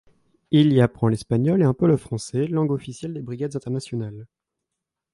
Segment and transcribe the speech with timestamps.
[0.49, 4.25] Il y apprend l’espagnol et un peu le français, langue officielle des Brigades internationales.